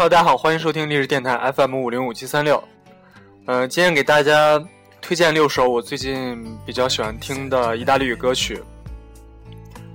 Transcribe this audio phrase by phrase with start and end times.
[0.00, 2.64] 哈大家好，欢迎收听励志电台 FM 五零五七三六。
[3.44, 4.58] 呃，今天给大家
[4.98, 8.62] 推荐六首我最近比较喜欢听的意大利语歌曲。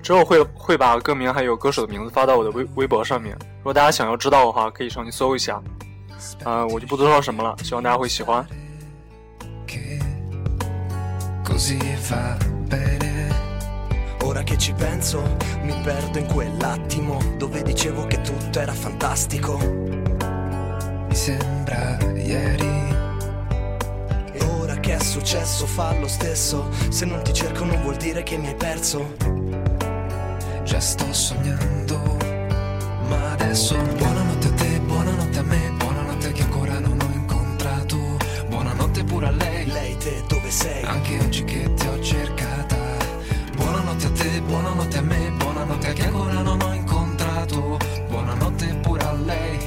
[0.03, 3.35] 之后会会把歌名还有歌手的名字发到我的微微博上面。
[3.57, 5.59] 如果大家想要知道的话，可以上去搜一下。
[6.43, 8.45] 呃，我就不多说什么了，希望大家会喜欢。
[14.35, 19.57] Ora che ci penso, mi perdo in quell'attimo dove dicevo che tutto era fantastico.
[21.07, 22.67] Mi sembra ieri.
[24.33, 26.69] E ora che è successo fa lo stesso.
[26.89, 29.15] Se non ti cerco non vuol dire che mi hai perso.
[30.65, 32.17] Già sto sognando.
[33.07, 37.97] Ma adesso buonanotte a te, buonanotte a me, buonanotte che ancora non ho incontrato.
[38.49, 39.65] Buonanotte pure a lei.
[39.65, 40.83] Lei te dove sei?
[40.83, 42.64] Anche oggi che ti ho cercata.
[43.95, 47.77] Buonanotte a te, buonanotte a me, buonanotte che ancora non ho incontrato.
[48.09, 49.57] Buonanotte pure a lei.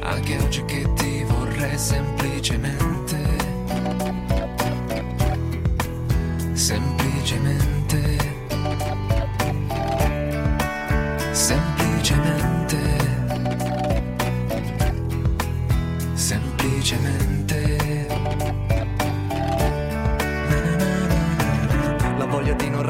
[0.00, 1.78] Anche oggi che ti vorrei.
[1.78, 2.93] Semplicemente.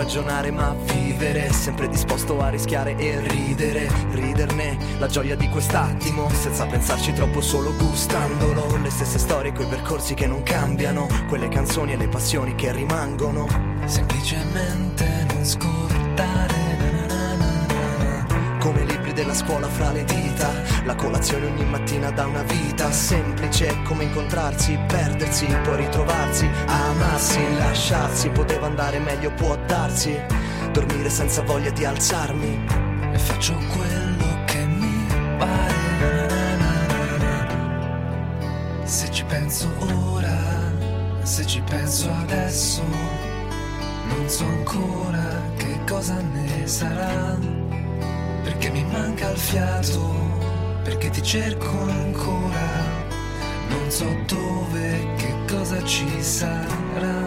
[0.05, 6.66] Ragionare ma vivere Sempre disposto a rischiare e ridere Riderne la gioia di quest'attimo Senza
[6.66, 11.97] pensarci troppo solo gustandolo Le stesse storie, quei percorsi che non cambiano Quelle canzoni e
[11.97, 13.47] le passioni che rimangono.
[13.86, 16.63] Semplicemente non scordare
[19.34, 20.48] Della scuola fra le dita.
[20.84, 28.28] La colazione ogni mattina da una vita Semplice come incontrarsi, perdersi, poi ritrovarsi Amarsi, lasciarsi,
[28.28, 30.16] poteva andare meglio, può darsi
[30.70, 32.64] Dormire senza voglia di alzarmi.
[33.12, 35.72] E faccio quello che mi pare.
[38.84, 39.69] Se ci penso
[40.12, 40.38] ora
[41.22, 42.82] Se ci penso adesso
[44.06, 47.63] Non so ancora che cosa ne sarà
[48.44, 50.25] Perché mi manca il fiato
[50.84, 52.69] Perché ti cerco ancora.
[53.69, 57.27] Non so dove, che cosa ci sarà.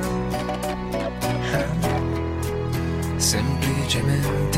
[3.18, 4.57] Semplicemente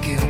[0.00, 0.21] dove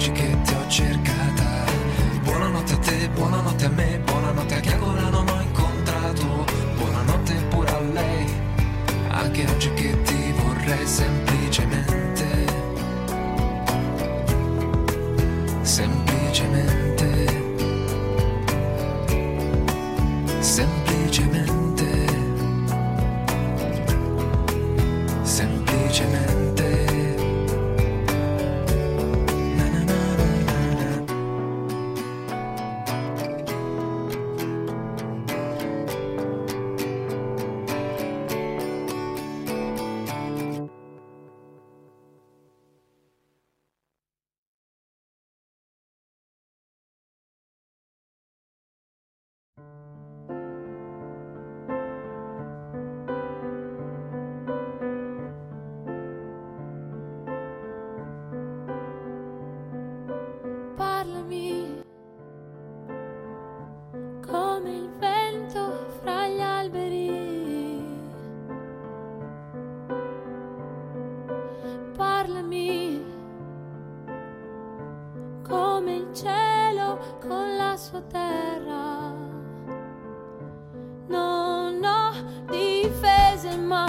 [83.52, 83.86] difese ma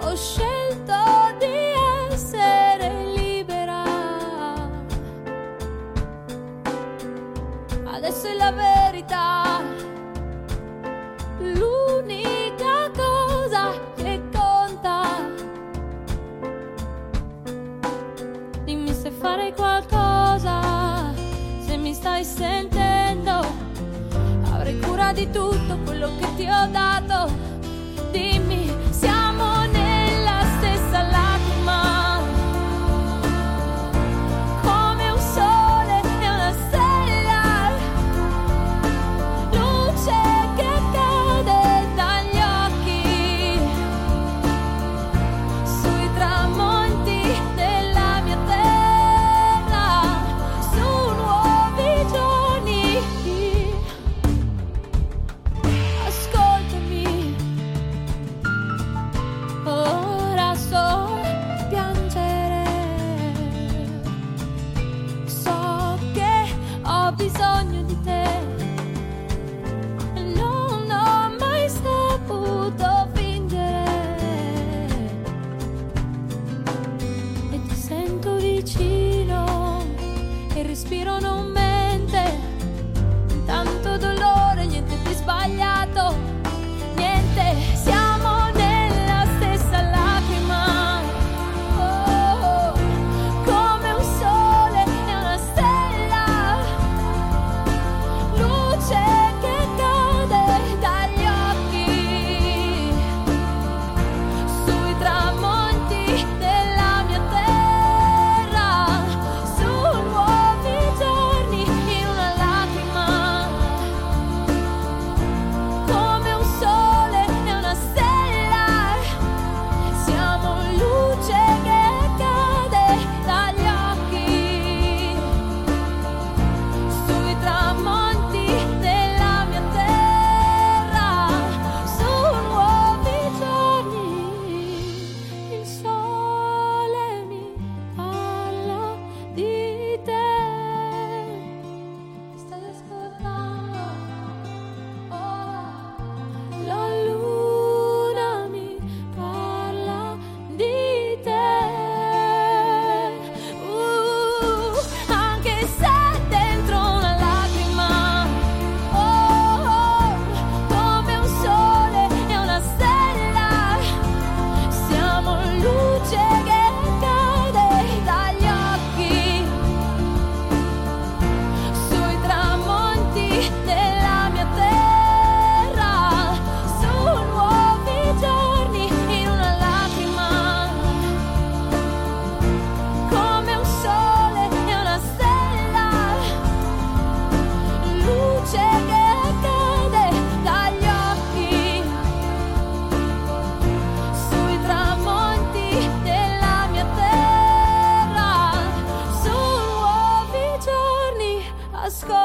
[0.00, 3.82] ho scelto di essere libera.
[7.84, 9.60] Adesso è la verità.
[11.38, 15.02] L'unica cosa che conta.
[18.64, 21.14] Dimmi se farei qualcosa.
[21.64, 23.40] Se mi stai sentendo.
[24.52, 27.01] Avrei cura di tutto quello che ti ho dato.
[80.62, 82.38] il respiro non mente,
[83.44, 85.81] tanto dolore, niente ti sbaglia.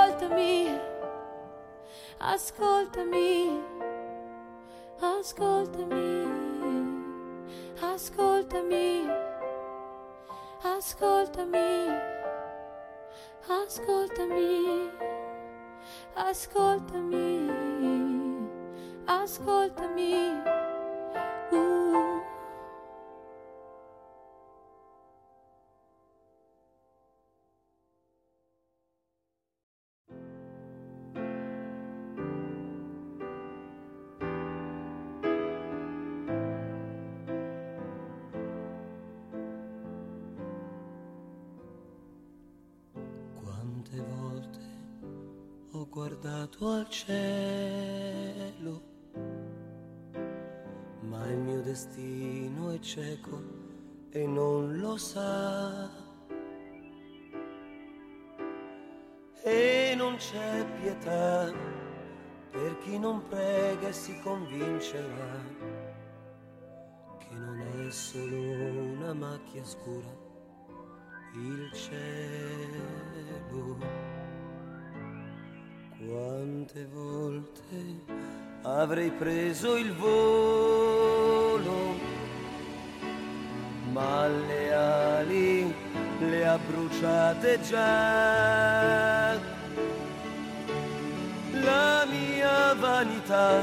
[0.07, 0.79] ascoltami,
[2.19, 3.61] ascoltami,
[5.01, 6.27] ascoltami,
[7.81, 9.09] ascoltami,
[10.63, 11.89] ascoltami,
[13.49, 14.67] ascoltami,
[16.15, 17.67] ascoltami, ascoltami.
[19.07, 20.56] ascoltami.
[43.89, 44.59] Quante volte
[45.71, 48.81] ho guardato al cielo,
[51.01, 53.41] ma il mio destino è cieco
[54.09, 55.89] e non lo sa.
[59.43, 61.49] E non c'è pietà
[62.51, 65.43] per chi non prega e si convincerà
[67.19, 70.26] che non è solo una macchia scura
[71.45, 73.77] il cielo.
[75.97, 77.75] Quante volte
[78.63, 81.95] avrei preso il volo,
[83.91, 85.73] ma le ali
[86.19, 89.33] le ha bruciate già.
[91.61, 93.61] La mia vanità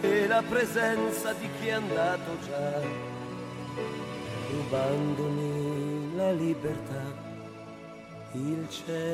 [0.00, 2.80] e la presenza di chi è andato già
[4.50, 5.55] rubandomi
[6.16, 7.02] la libertà,
[8.32, 9.04] il cielo.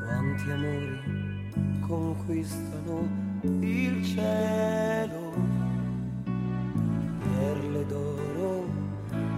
[0.00, 1.00] Quanti amori
[1.86, 3.08] conquistano
[3.60, 5.32] il cielo,
[7.22, 8.64] perle d'oro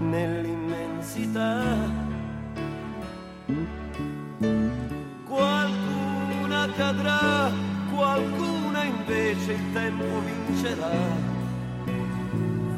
[0.00, 2.07] nell'immensità.
[6.88, 7.52] Cadrà,
[7.94, 10.90] qualcuna invece il tempo vincerà.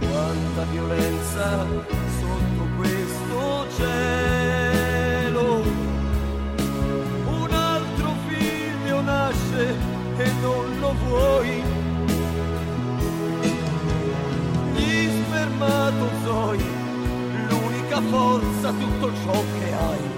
[0.00, 1.66] Quanta violenza
[2.20, 5.62] sotto questo cielo.
[7.24, 9.76] Un altro figlio nasce
[10.18, 11.59] e non lo vuoi.
[17.90, 20.09] L'unica forza, tutto ciò che hai.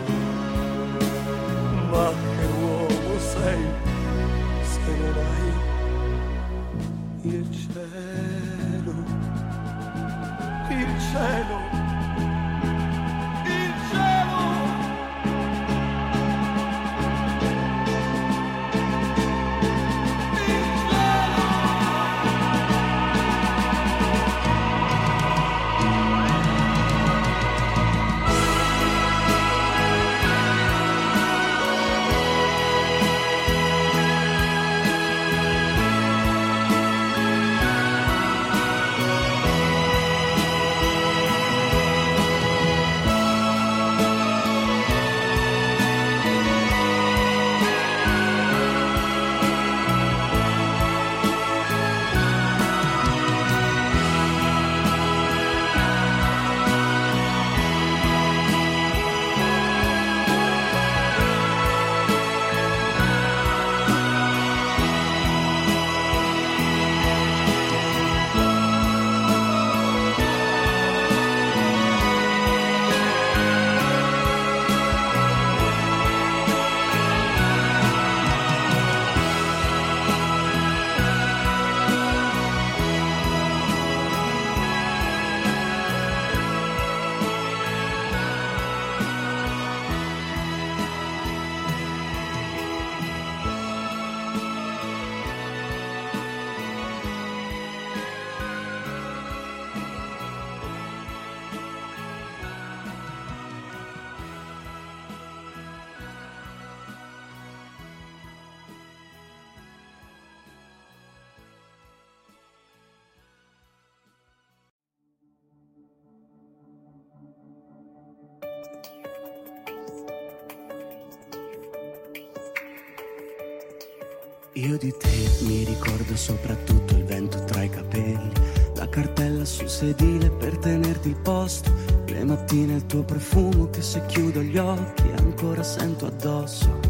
[124.56, 128.30] Io di te mi ricordo soprattutto il vento tra i capelli,
[128.74, 131.72] la cartella sul sedile per tenerti il posto,
[132.04, 136.80] le mattine il tuo profumo che se chiudo gli occhi ancora sento addosso.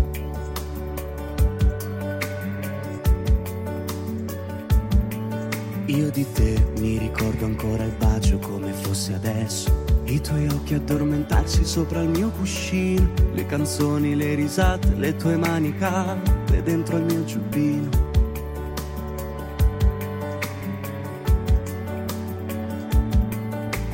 [5.86, 11.64] Io di te mi ricordo ancora il bacio come fosse adesso, i tuoi occhi addormentarsi
[11.64, 17.24] sopra il mio cuscino, le canzoni, le risate, le tue mani calme dentro il mio
[17.24, 17.88] giubbino.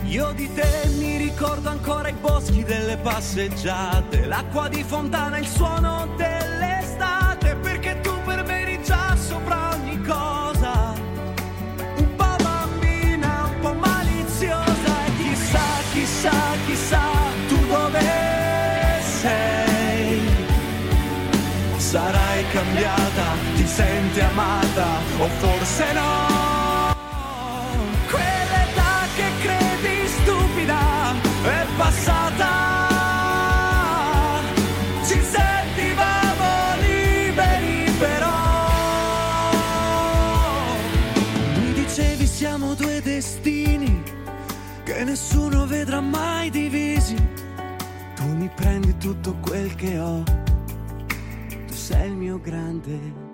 [0.04, 6.08] Io di te mi ricordo ancora i boschi delle passeggiate, l'acqua di fontana, il suono
[6.16, 6.37] dell'estate,
[23.78, 24.86] senti amata
[25.18, 26.96] o forse no?
[28.10, 32.50] Quell'età che credi stupida è passata.
[35.04, 36.48] Ci sentivamo
[36.80, 38.40] liberi però.
[41.60, 44.02] Mi dicevi siamo due destini
[44.82, 47.14] che nessuno vedrà mai divisi.
[48.16, 50.24] Tu mi prendi tutto quel che ho.
[51.66, 53.27] Tu sei il mio grande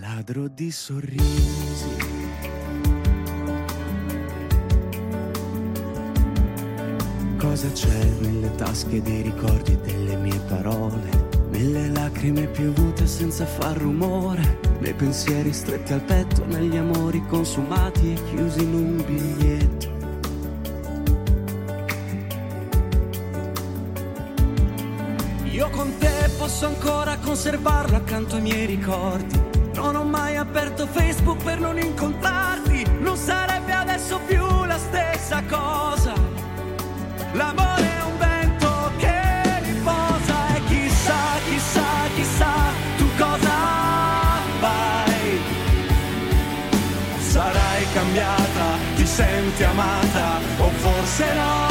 [0.00, 1.96] ladro di sorrisi.
[7.38, 11.22] Cosa c'è nelle tasche dei ricordi delle mie parole?
[11.50, 18.24] Nelle lacrime piovute senza far rumore, nei pensieri stretti al petto, negli amori consumati e
[18.24, 19.92] chiusi in un biglietto.
[25.52, 29.53] Io con te posso ancora conservarlo accanto ai miei ricordi.
[29.74, 36.14] Non ho mai aperto Facebook per non incontrarti, non sarebbe adesso più la stessa cosa.
[37.32, 42.52] L'amore è un vento che riposa e chissà, chissà, chissà,
[42.96, 43.56] tu cosa
[44.60, 45.40] fai.
[47.18, 51.63] Sarai cambiata, ti senti amata o forse no.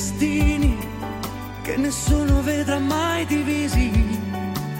[0.00, 0.78] Destini
[1.62, 3.90] che nessuno vedrà mai divisi.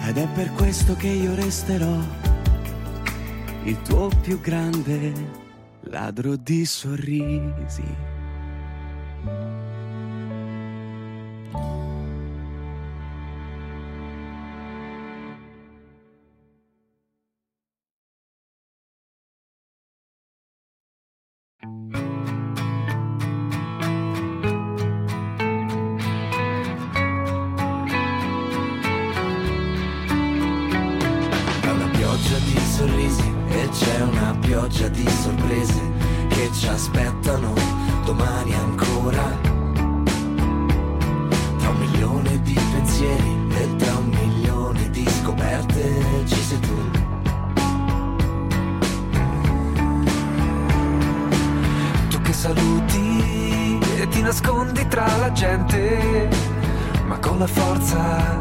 [0.07, 1.99] Ed è per questo che io resterò
[3.63, 5.13] il tuo più grande
[5.81, 8.10] ladro di sorrisi.
[33.71, 35.81] C'è una pioggia di sorprese
[36.27, 37.53] che ci aspettano
[38.03, 39.23] domani ancora.
[41.57, 46.91] Tra un milione di pensieri e tra un milione di scoperte ci sei tu.
[52.09, 56.29] Tu che saluti e ti nascondi tra la gente,
[57.05, 58.40] ma con la forza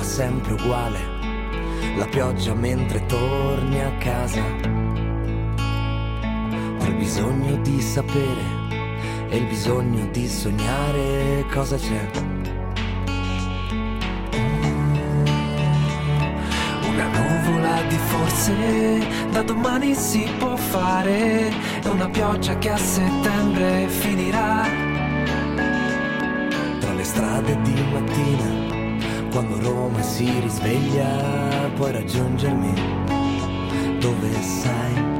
[0.00, 0.98] va sempre uguale,
[1.96, 4.42] la pioggia mentre torni a casa,
[6.78, 8.42] tra il bisogno di sapere
[9.28, 12.10] e il bisogno di sognare cosa c'è.
[16.88, 23.86] Una nuvola di forse da domani si può fare, e una pioggia che a settembre
[23.88, 24.66] finirà.
[26.80, 28.69] Tra le strade di mattina
[29.30, 32.72] quando Roma si risveglia, puoi raggiungermi
[34.00, 35.19] dove sai.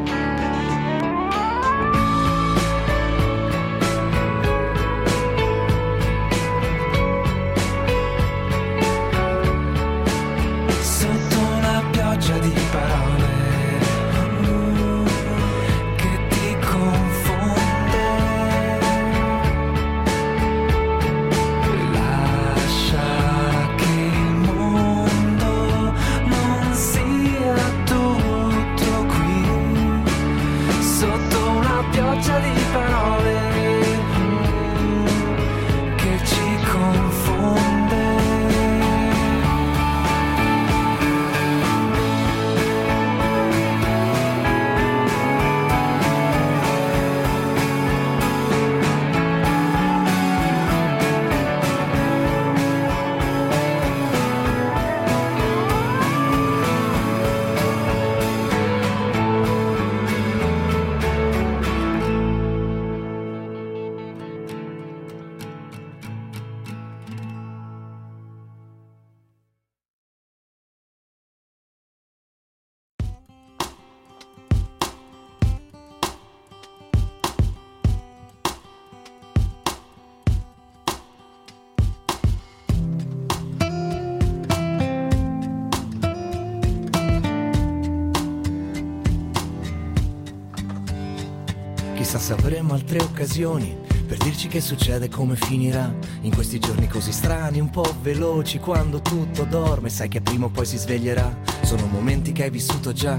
[92.29, 95.93] Avremo altre occasioni per dirci che succede e come finirà.
[96.21, 100.49] In questi giorni così strani, un po' veloci, quando tutto dorme, sai che prima o
[100.49, 101.37] poi si sveglierà.
[101.63, 103.19] Sono momenti che hai vissuto già.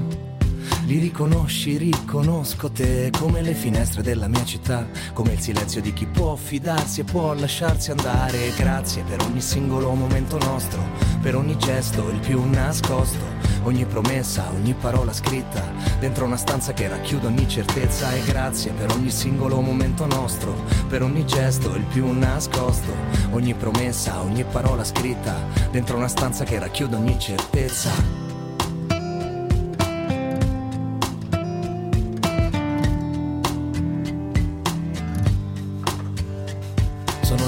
[0.86, 6.06] Li riconosci, riconosco te come le finestre della mia città, come il silenzio di chi
[6.06, 8.52] può fidarsi e può lasciarsi andare.
[8.56, 10.82] Grazie per ogni singolo momento nostro,
[11.22, 13.31] per ogni gesto, il più nascosto,
[13.64, 15.62] ogni promessa, ogni parola scritta,
[16.00, 18.14] dentro una stanza che racchiude ogni certezza.
[18.14, 20.54] E grazie per ogni singolo momento nostro,
[20.88, 22.94] per ogni gesto, il più nascosto,
[23.32, 25.36] ogni promessa, ogni parola scritta,
[25.72, 28.21] dentro una stanza che racchiude ogni certezza.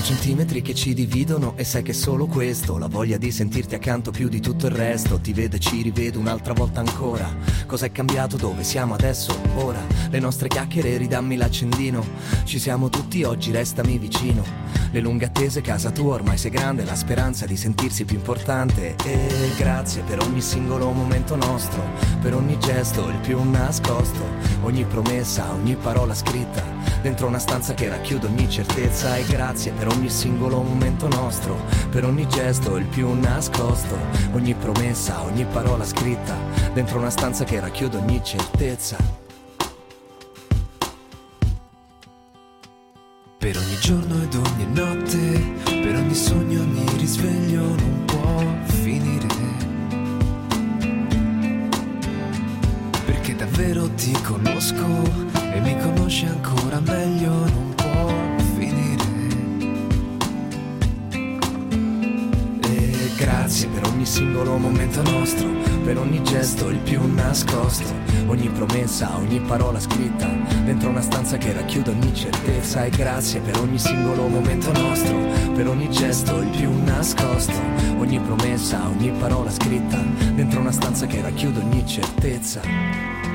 [0.04, 4.28] Centimetri che ci dividono e sai che solo questo La voglia di sentirti accanto più
[4.28, 7.34] di tutto il resto Ti vedo e ci rivedo un'altra volta ancora.
[7.66, 8.36] Cos'è cambiato?
[8.36, 9.34] Dove siamo adesso?
[9.56, 12.06] Ora Le nostre chiacchiere ridammi l'accendino.
[12.44, 14.44] Ci siamo tutti oggi, restami vicino.
[14.92, 18.96] Le lunghe attese, casa tua ormai sei grande La speranza di sentirsi più importante.
[19.06, 21.82] E grazie per ogni singolo momento nostro
[22.22, 24.22] Per ogni gesto, il più nascosto.
[24.64, 26.73] Ogni promessa, ogni parola scritta
[27.04, 31.58] Dentro una stanza che racchiude ogni certezza E grazie per ogni singolo momento nostro.
[31.90, 33.98] Per ogni gesto, il più nascosto.
[34.32, 36.34] Ogni promessa, ogni parola scritta.
[36.74, 39.23] Dentro una stanza che racchiude ogni certezza
[63.54, 65.48] grazie per ogni singolo momento nostro,
[65.84, 67.86] per ogni gesto il più nascosto,
[68.26, 70.28] ogni promessa, ogni parola scritta,
[70.66, 72.84] dentro una stanza che racchiude ogni certezza.
[72.84, 75.16] E grazie per ogni singolo momento nostro,
[75.54, 77.54] per ogni gesto il più nascosto,
[78.00, 80.02] ogni promessa, ogni parola scritta,
[80.34, 83.33] dentro una stanza che racchiude ogni certezza.